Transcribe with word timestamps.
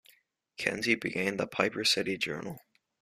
Kensey 0.57 0.95
began 0.99 1.37
the 1.37 1.45
"Piper 1.45 1.83
City 1.85 2.17
Journal". 2.17 2.57